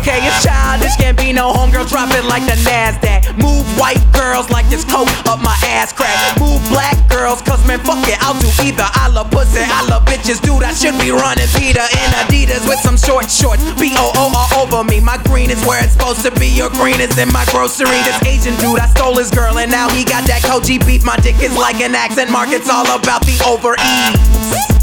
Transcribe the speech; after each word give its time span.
Okay, 0.00 0.24
it's 0.24 0.40
childish, 0.40 0.96
can't 0.96 1.12
be 1.12 1.30
no 1.30 1.52
homegirl, 1.52 1.84
drop 1.84 2.08
it 2.16 2.24
like 2.24 2.40
the 2.48 2.56
NASDAQ. 2.64 3.36
Move 3.36 3.68
white 3.76 4.00
girls 4.16 4.48
like 4.48 4.64
this 4.72 4.80
coat 4.80 5.12
up 5.28 5.44
my 5.44 5.52
ass 5.76 5.92
crack. 5.92 6.40
Move 6.40 6.64
black 6.72 6.96
girls, 7.12 7.42
cause 7.42 7.60
man, 7.68 7.78
fuck 7.84 8.00
it, 8.08 8.16
I'll 8.24 8.32
do 8.40 8.48
either. 8.64 8.88
I 8.96 9.12
love 9.12 9.30
pussy, 9.30 9.60
I 9.60 9.84
love 9.92 10.08
bitches, 10.08 10.40
dude. 10.40 10.64
I 10.64 10.72
should 10.72 10.96
be 10.96 11.12
running 11.12 11.44
Peter 11.52 11.84
in 11.84 12.08
Adidas 12.24 12.64
with 12.64 12.80
some 12.80 12.96
short 12.96 13.28
shorts. 13.30 13.60
B 13.76 13.92
O 14.00 14.08
O 14.16 14.32
all 14.32 14.64
over 14.64 14.88
me. 14.88 15.00
My 15.00 15.20
green 15.28 15.50
is 15.50 15.60
where 15.68 15.84
it's 15.84 15.92
supposed 15.92 16.24
to 16.24 16.32
be. 16.40 16.48
Your 16.48 16.70
green 16.70 16.98
is 16.98 17.18
in 17.18 17.28
my 17.28 17.44
grocery. 17.52 18.00
This 18.08 18.16
Asian 18.24 18.56
dude, 18.56 18.80
I 18.80 18.88
stole 18.88 19.20
his 19.20 19.30
girl, 19.30 19.58
and 19.58 19.70
now 19.70 19.92
he 19.92 20.04
got 20.04 20.24
that 20.32 20.40
Kobe 20.40 20.80
beef. 20.80 21.04
My 21.04 21.20
dick 21.20 21.36
is 21.44 21.52
like 21.52 21.76
an 21.84 21.94
accent 21.94 22.32
mark, 22.32 22.48
it's 22.56 22.70
all 22.72 22.88
about 22.88 23.20
the 23.28 23.36
over 23.44 23.76
ease. 23.76 24.79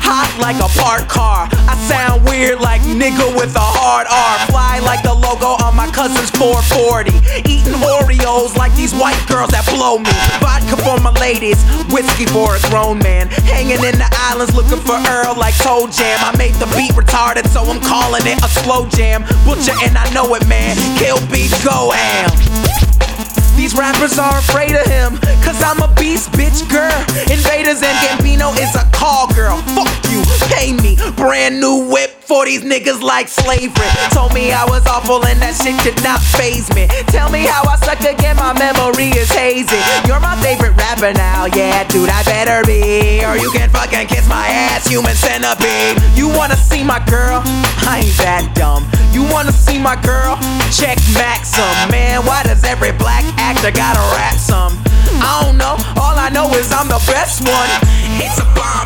Hot 0.00 0.30
like 0.40 0.56
a 0.56 0.70
parked 0.80 1.08
car. 1.08 1.48
I 1.68 1.76
sound 1.84 2.24
weird 2.24 2.60
like 2.60 2.80
nigga 2.82 3.28
with 3.36 3.52
a 3.56 3.60
hard 3.60 4.06
R. 4.08 4.34
Fly 4.48 4.80
like 4.80 5.02
the 5.02 5.12
logo 5.12 5.60
on 5.60 5.76
my 5.76 5.90
cousin's 5.92 6.30
440. 6.38 7.12
Eating 7.44 7.76
Oreos 7.84 8.56
like 8.56 8.72
these 8.74 8.94
white 8.94 9.18
girls 9.28 9.50
that 9.52 9.66
blow 9.68 9.98
me. 9.98 10.12
Vodka 10.40 10.76
for 10.80 10.96
my 11.00 11.12
ladies, 11.20 11.60
whiskey 11.92 12.26
for 12.30 12.56
a 12.56 12.60
grown 12.70 12.98
man. 13.00 13.28
Hanging 13.44 13.82
in 13.82 13.96
the 13.98 14.08
islands 14.32 14.54
looking 14.54 14.80
for 14.80 14.96
Earl 14.96 15.36
like 15.36 15.54
ToeJam. 15.60 16.16
I 16.22 16.32
made 16.38 16.54
the 16.56 16.68
beat 16.72 16.92
retarded, 16.96 17.48
so 17.48 17.60
I'm 17.66 17.80
calling 17.82 18.24
it 18.24 18.38
a 18.40 18.48
slow 18.62 18.88
jam. 18.88 19.22
Butcher 19.44 19.76
and 19.82 19.96
I 19.98 20.08
know 20.12 20.34
it, 20.34 20.46
man. 20.48 20.76
Kill 20.98 21.18
beat, 21.28 21.52
go 21.64 21.90
ham. 21.90 22.91
These 23.72 23.80
rappers 23.80 24.18
are 24.18 24.36
afraid 24.36 24.76
of 24.76 24.84
him, 24.84 25.16
cause 25.40 25.62
I'm 25.62 25.80
a 25.80 25.88
beast, 25.94 26.30
bitch, 26.32 26.68
girl. 26.68 26.92
Invaders 27.32 27.80
and 27.80 27.96
Gambino 28.04 28.52
is 28.60 28.76
a 28.76 28.84
call 28.92 29.32
girl. 29.32 29.62
Fuck 29.74 30.01
pay 30.52 30.72
me. 30.72 30.96
Brand 31.16 31.60
new 31.60 31.88
whip 31.88 32.10
for 32.20 32.44
these 32.44 32.62
niggas 32.62 33.02
like 33.02 33.28
slavery. 33.28 33.90
Told 34.12 34.34
me 34.34 34.52
I 34.52 34.64
was 34.68 34.86
awful 34.86 35.24
and 35.24 35.40
that 35.40 35.56
shit 35.56 35.76
did 35.80 35.96
not 36.04 36.20
phase 36.20 36.68
me. 36.76 36.86
Tell 37.08 37.30
me 37.30 37.44
how 37.48 37.64
I 37.64 37.76
suck 37.80 38.00
again, 38.04 38.36
my 38.36 38.52
memory 38.56 39.12
is 39.16 39.30
hazy. 39.32 39.80
You're 40.06 40.20
my 40.20 40.36
favorite 40.44 40.76
rapper 40.76 41.12
now, 41.12 41.46
yeah, 41.46 41.84
dude, 41.88 42.08
I 42.08 42.22
better 42.24 42.64
be. 42.64 43.24
Or 43.24 43.36
you 43.36 43.50
can 43.50 43.68
fucking 43.70 44.06
kiss 44.08 44.28
my 44.28 44.46
ass, 44.48 44.86
human 44.86 45.14
centipede. 45.16 46.00
You 46.16 46.28
wanna 46.28 46.56
see 46.56 46.84
my 46.84 47.00
girl? 47.08 47.42
I 47.88 48.04
ain't 48.04 48.16
that 48.20 48.52
dumb. 48.54 48.86
You 49.12 49.24
wanna 49.28 49.52
see 49.52 49.78
my 49.78 49.96
girl? 50.00 50.36
Check 50.72 50.96
Maxim, 51.12 51.68
man. 51.90 52.24
Why 52.24 52.42
does 52.44 52.64
every 52.64 52.92
black 52.92 53.24
actor 53.36 53.70
gotta 53.70 54.00
rap 54.16 54.36
some? 54.40 54.72
I 55.20 55.44
don't 55.44 55.58
know. 55.58 55.76
All 56.00 56.16
I 56.16 56.30
know 56.30 56.48
is 56.56 56.72
I'm 56.72 56.88
the 56.88 57.02
best 57.06 57.44
one. 57.44 57.70
It's 58.18 58.38
a 58.40 58.44
bonfire. 58.56 58.81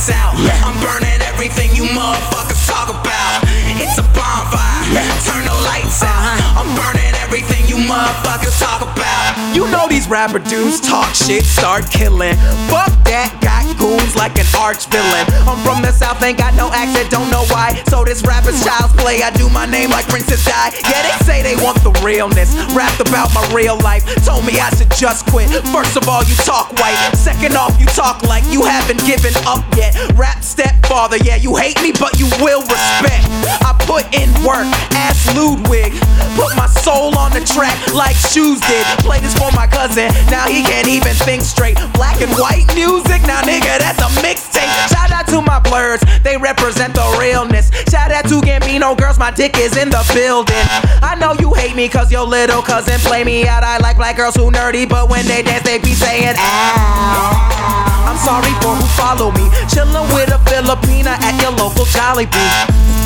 Lights 0.00 0.16
out. 0.16 0.32
I'm 0.64 0.80
burning 0.80 1.20
everything 1.28 1.76
you 1.76 1.82
motherfuckers 1.82 2.66
talk 2.66 2.88
about. 2.88 3.44
It's 3.84 3.98
a 3.98 4.02
bonfire. 4.16 4.96
Turn 5.28 5.44
the 5.44 5.52
lights 5.60 6.02
out. 6.02 6.08
Uh-huh. 6.08 6.60
I'm 6.60 6.70
burning 6.72 7.12
everything 7.20 7.68
you 7.68 7.76
motherfuckers 7.84 8.58
talk 8.58 8.80
about. 8.80 9.54
You 9.54 9.70
know 9.70 9.88
these 9.88 10.08
rapper 10.08 10.38
dudes 10.38 10.80
talk 10.80 11.14
shit, 11.14 11.44
start 11.44 11.90
killing. 11.90 12.34
Fuck 12.72 12.99
that, 13.10 13.34
got 13.42 13.66
goons 13.80 14.14
like 14.14 14.38
an 14.38 14.46
arch 14.54 14.86
villain. 14.86 15.26
I'm 15.48 15.58
from 15.66 15.82
the 15.82 15.90
south, 15.90 16.22
ain't 16.22 16.38
got 16.38 16.54
no 16.54 16.70
accent, 16.70 17.10
don't 17.10 17.30
know 17.32 17.42
why. 17.50 17.80
So 17.88 18.04
this 18.04 18.22
rapper's 18.22 18.62
child's 18.62 18.94
play, 18.94 19.24
I 19.24 19.34
do 19.34 19.50
my 19.50 19.66
name 19.66 19.90
like 19.90 20.06
Princess 20.06 20.44
Di. 20.46 20.70
Yeah, 20.86 21.02
they 21.02 21.16
say 21.24 21.42
they 21.42 21.56
want 21.58 21.82
the 21.82 21.90
realness. 22.04 22.54
Rapped 22.70 23.00
about 23.00 23.34
my 23.34 23.42
real 23.50 23.76
life, 23.82 24.04
told 24.22 24.46
me 24.46 24.60
I 24.62 24.70
should 24.76 24.92
just 24.94 25.26
quit. 25.26 25.50
First 25.74 25.96
of 25.96 26.06
all, 26.06 26.22
you 26.28 26.36
talk 26.46 26.70
white. 26.78 26.94
Second 27.16 27.56
off, 27.56 27.74
you 27.80 27.86
talk 27.90 28.22
like 28.22 28.44
you 28.52 28.62
haven't 28.62 29.02
given 29.02 29.34
up 29.48 29.64
yet. 29.74 29.96
Rap 30.14 30.44
stepfather, 30.44 31.18
yeah, 31.24 31.36
you 31.36 31.56
hate 31.56 31.80
me, 31.82 31.90
but 31.96 32.14
you 32.20 32.30
will 32.38 32.62
respect. 32.62 33.26
I 33.64 33.74
put 33.90 34.06
in 34.14 34.30
work, 34.46 34.68
ass 34.94 35.18
Ludwig. 35.34 35.96
Put 36.36 36.54
my 36.54 36.70
soul 36.84 37.16
on 37.16 37.32
the 37.32 37.42
track 37.42 37.74
like 37.90 38.14
shoes 38.14 38.60
did. 38.68 38.84
Play 39.02 39.18
this 39.18 39.34
for 39.34 39.50
my 39.56 39.66
cousin, 39.66 40.12
now 40.30 40.46
he 40.46 40.62
can't 40.62 40.86
even 40.86 41.14
think 41.26 41.42
straight. 41.42 41.79
Black 42.00 42.22
and 42.24 42.32
white 42.40 42.64
music, 42.72 43.20
now 43.28 43.44
nigga, 43.44 43.76
that's 43.76 44.00
a 44.00 44.08
mixtape. 44.24 44.72
Shout 44.88 45.12
out 45.12 45.28
to 45.28 45.42
my 45.42 45.60
blerds, 45.60 46.00
they 46.24 46.38
represent 46.38 46.94
the 46.94 47.04
realness. 47.20 47.68
Shout 47.92 48.10
out 48.10 48.24
to 48.24 48.40
Gambino 48.40 48.96
girls, 48.96 49.18
my 49.18 49.30
dick 49.30 49.58
is 49.58 49.76
in 49.76 49.90
the 49.90 50.00
building. 50.16 50.64
I 51.04 51.14
know 51.20 51.34
you 51.34 51.52
hate 51.52 51.76
me 51.76 51.90
cause 51.90 52.10
your 52.10 52.24
little 52.24 52.62
cousin 52.62 52.98
play 53.00 53.22
me 53.22 53.46
out. 53.46 53.64
I 53.64 53.76
like 53.84 53.98
black 53.98 54.16
girls 54.16 54.34
who 54.34 54.50
nerdy, 54.50 54.88
but 54.88 55.10
when 55.10 55.26
they 55.26 55.42
dance, 55.42 55.62
they 55.64 55.76
be 55.76 55.92
saying, 55.92 56.36
ow. 56.40 58.08
I'm 58.08 58.16
sorry 58.16 58.54
for 58.64 58.72
who 58.80 58.86
follow 58.96 59.30
me. 59.32 59.44
Chillin' 59.68 60.08
with 60.16 60.32
a 60.32 60.40
Filipina 60.48 61.20
at 61.20 61.36
your 61.36 61.52
local 61.52 61.84
Jollibee. 61.84 62.32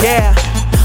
Yeah. 0.06 0.38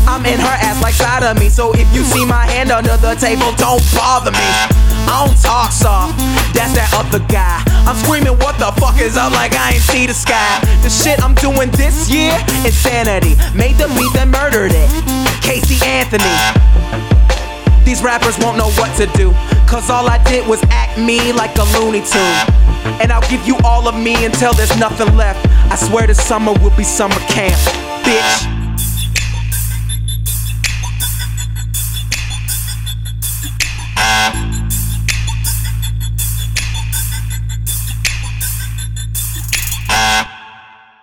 I'm 0.09 0.25
in 0.25 0.39
her 0.39 0.57
ass 0.65 0.81
like 0.81 0.95
side 0.95 1.21
of 1.21 1.37
me. 1.37 1.49
So 1.49 1.73
if 1.73 1.85
you 1.93 2.01
see 2.03 2.25
my 2.25 2.47
hand 2.47 2.71
under 2.71 2.97
the 2.97 3.13
table, 3.21 3.53
don't 3.53 3.85
bother 3.93 4.31
me. 4.31 4.88
I 5.09 5.25
don't 5.25 5.41
talk 5.41 5.73
soft, 5.73 6.21
that's 6.53 6.77
that 6.77 6.93
other 6.93 7.17
guy. 7.25 7.65
I'm 7.89 7.97
screaming, 8.05 8.37
what 8.37 8.61
the 8.61 8.69
fuck 8.77 9.01
is 9.01 9.17
up? 9.17 9.33
Like 9.33 9.57
I 9.57 9.73
ain't 9.73 9.81
see 9.81 10.05
the 10.05 10.13
sky. 10.13 10.61
The 10.85 10.89
shit 10.89 11.17
I'm 11.17 11.33
doing 11.33 11.73
this 11.73 12.05
year, 12.13 12.37
insanity. 12.61 13.33
Made 13.57 13.81
the 13.81 13.89
beat, 13.97 14.13
then 14.13 14.29
murdered 14.29 14.69
it. 14.69 14.85
Casey 15.41 15.81
Anthony. 15.81 16.29
These 17.81 18.05
rappers 18.05 18.37
won't 18.37 18.61
know 18.61 18.69
what 18.77 18.93
to 19.01 19.09
do. 19.17 19.33
Cause 19.65 19.89
all 19.89 20.05
I 20.05 20.21
did 20.29 20.45
was 20.45 20.61
act 20.69 20.99
me 21.01 21.33
like 21.33 21.57
a 21.57 21.65
Looney 21.73 22.05
Tune. 22.05 22.45
And 23.01 23.11
I'll 23.11 23.27
give 23.33 23.41
you 23.49 23.57
all 23.65 23.89
of 23.89 23.97
me 23.97 24.13
until 24.25 24.53
there's 24.53 24.77
nothing 24.77 25.17
left. 25.17 25.41
I 25.73 25.75
swear 25.75 26.05
this 26.05 26.21
summer 26.21 26.53
will 26.61 26.75
be 26.77 26.83
summer 26.83 27.17
camp, 27.25 27.57
bitch. 28.05 28.58